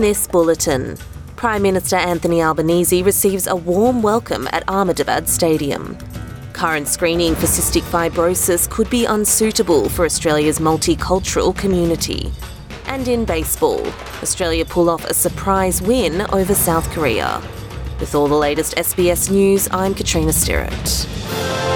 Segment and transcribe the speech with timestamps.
[0.00, 0.96] In this bulletin,
[1.36, 5.94] Prime Minister Anthony Albanese receives a warm welcome at Ahmedabad Stadium.
[6.54, 12.32] Current screening for cystic fibrosis could be unsuitable for Australia's multicultural community.
[12.86, 13.86] And in baseball,
[14.22, 17.42] Australia pull off a surprise win over South Korea.
[18.00, 21.69] With all the latest SBS news, I'm Katrina Stirrett.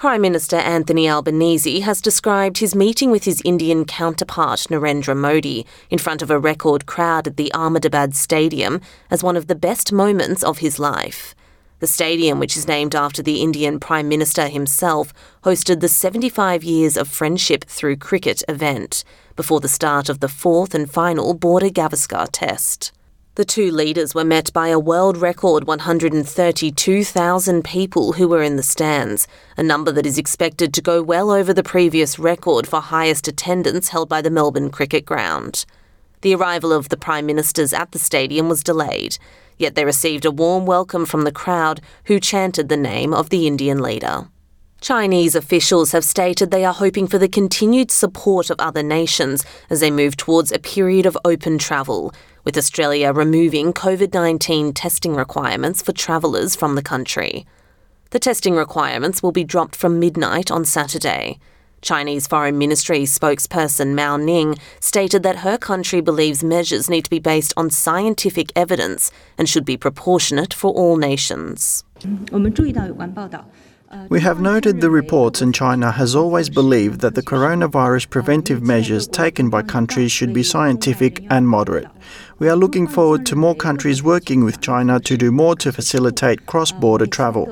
[0.00, 5.98] Prime Minister Anthony Albanese has described his meeting with his Indian counterpart Narendra Modi in
[5.98, 10.42] front of a record crowd at the Ahmedabad Stadium as one of the best moments
[10.42, 11.34] of his life.
[11.80, 15.12] The stadium, which is named after the Indian Prime Minister himself,
[15.44, 19.04] hosted the 75 Years of Friendship Through Cricket event
[19.36, 22.92] before the start of the fourth and final Border Gavaskar Test.
[23.40, 28.62] The two leaders were met by a world record 132,000 people who were in the
[28.62, 29.26] stands,
[29.56, 33.88] a number that is expected to go well over the previous record for highest attendance
[33.88, 35.64] held by the Melbourne Cricket Ground.
[36.20, 39.16] The arrival of the Prime Ministers at the stadium was delayed,
[39.56, 43.46] yet they received a warm welcome from the crowd who chanted the name of the
[43.46, 44.28] Indian leader.
[44.80, 49.80] Chinese officials have stated they are hoping for the continued support of other nations as
[49.80, 52.14] they move towards a period of open travel,
[52.44, 57.46] with Australia removing COVID 19 testing requirements for travellers from the country.
[58.08, 61.38] The testing requirements will be dropped from midnight on Saturday.
[61.82, 67.18] Chinese Foreign Ministry spokesperson Mao Ning stated that her country believes measures need to be
[67.18, 71.84] based on scientific evidence and should be proportionate for all nations.
[74.08, 79.08] We have noted the reports, and China has always believed that the coronavirus preventive measures
[79.08, 81.88] taken by countries should be scientific and moderate.
[82.38, 86.46] We are looking forward to more countries working with China to do more to facilitate
[86.46, 87.46] cross border travel.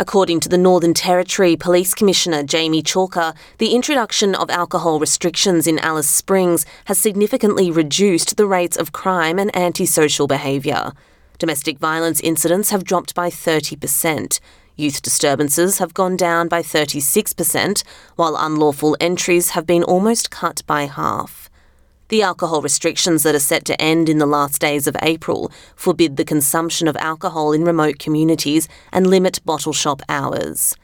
[0.00, 5.78] According to the Northern Territory Police Commissioner Jamie Chalker, the introduction of alcohol restrictions in
[5.78, 10.92] Alice Springs has significantly reduced the rates of crime and antisocial behaviour.
[11.38, 14.40] Domestic violence incidents have dropped by 30%.
[14.76, 17.82] Youth disturbances have gone down by 36%,
[18.16, 21.48] while unlawful entries have been almost cut by half.
[22.08, 26.16] The alcohol restrictions that are set to end in the last days of April forbid
[26.16, 30.76] the consumption of alcohol in remote communities and limit bottle shop hours.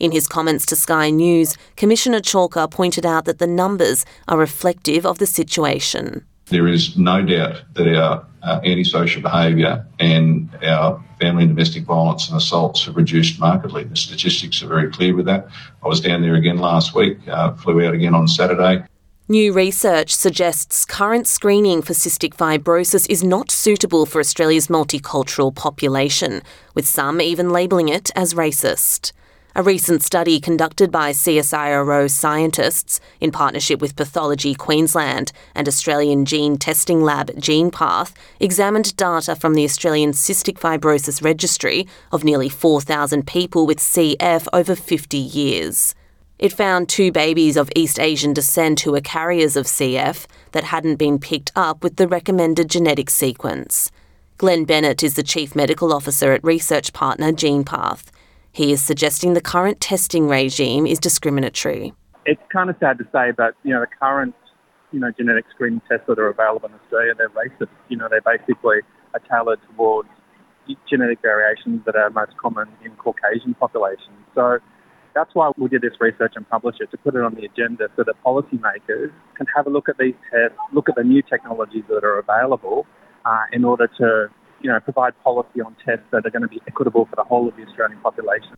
[0.00, 5.06] In his comments to Sky News, Commissioner Chalker pointed out that the numbers are reflective
[5.06, 6.26] of the situation.
[6.46, 12.28] There is no doubt that our uh, antisocial behaviour and our family and domestic violence
[12.28, 13.84] and assaults have reduced markedly.
[13.84, 15.48] The statistics are very clear with that.
[15.82, 18.84] I was down there again last week, uh, flew out again on Saturday.
[19.26, 26.42] New research suggests current screening for cystic fibrosis is not suitable for Australia's multicultural population,
[26.74, 29.12] with some even labelling it as racist.
[29.56, 36.56] A recent study conducted by CSIRO scientists in partnership with Pathology Queensland and Australian gene
[36.56, 43.64] testing lab GenePath examined data from the Australian Cystic Fibrosis Registry of nearly 4,000 people
[43.64, 45.94] with CF over 50 years.
[46.40, 50.96] It found two babies of East Asian descent who were carriers of CF that hadn't
[50.96, 53.92] been picked up with the recommended genetic sequence.
[54.36, 58.10] Glenn Bennett is the Chief Medical Officer at research partner GenePath.
[58.54, 61.92] He is suggesting the current testing regime is discriminatory.
[62.24, 64.34] It's kind of sad to say, but you know the current
[64.92, 67.74] you know genetic screening tests that are available in Australia they're racist.
[67.88, 68.78] You know they basically
[69.12, 70.08] are tailored towards
[70.88, 74.22] genetic variations that are most common in Caucasian populations.
[74.36, 74.58] So
[75.16, 77.88] that's why we did this research and publish it to put it on the agenda
[77.96, 81.82] so that policymakers can have a look at these tests, look at the new technologies
[81.88, 82.86] that are available
[83.24, 84.28] uh, in order to
[84.64, 87.46] you know, provide policy on tests that are going to be equitable for the whole
[87.46, 88.56] of the Australian population.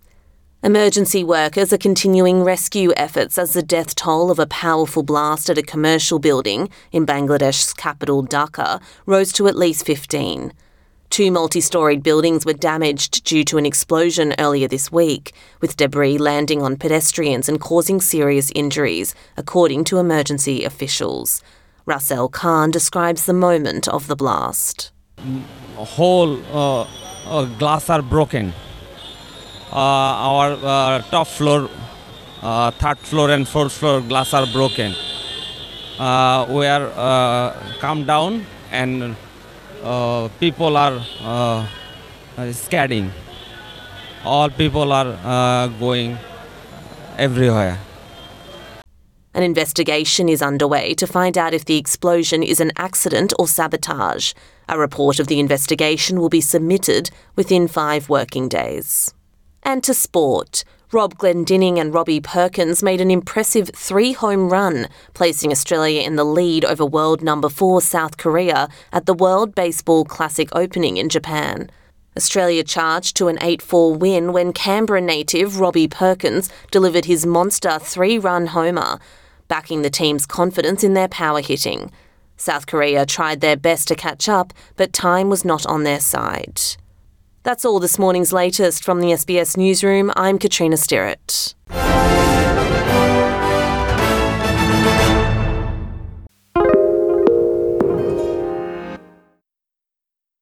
[0.63, 5.59] Emergency workers are continuing rescue efforts as the death toll of a powerful blast at
[5.59, 10.53] a commercial building in Bangladesh's capital Dhaka rose to at least 15.
[11.11, 16.19] Two multi storied buildings were damaged due to an explosion earlier this week, with debris
[16.19, 21.43] landing on pedestrians and causing serious injuries, according to emergency officials.
[21.85, 24.93] Russell Khan describes the moment of the blast
[25.77, 28.53] whole uh, uh, glass are broken.
[29.73, 31.69] Uh, our top floor,
[32.79, 34.93] third floor and fourth floor glass are broken.
[36.55, 39.17] we are come down and
[40.41, 41.01] people are
[42.53, 43.11] scattering.
[44.25, 46.17] All people are going
[47.19, 47.79] everywhere.
[49.37, 54.33] An investigation is underway to find out if the explosion is an accident or sabotage.
[54.67, 59.13] A report of the investigation will be submitted within five working days.
[59.63, 60.65] And to sport.
[60.91, 66.25] Rob Glendinning and Robbie Perkins made an impressive three home run, placing Australia in the
[66.25, 71.69] lead over world number four South Korea at the World Baseball Classic opening in Japan.
[72.17, 77.79] Australia charged to an 8 4 win when Canberra native Robbie Perkins delivered his monster
[77.79, 78.99] three run homer,
[79.49, 81.91] backing the team's confidence in their power hitting.
[82.37, 86.61] South Korea tried their best to catch up, but time was not on their side.
[87.43, 90.13] That's all this morning's latest from the SBS Newsroom.
[90.17, 91.55] I'm Katrina Stirrett.